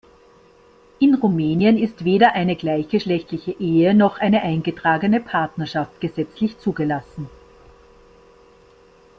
[0.97, 7.29] In Rumänien ist weder eine gleichgeschlechtliche Ehe noch eine eingetragene Partnerschaft gesetzlich zugelassen.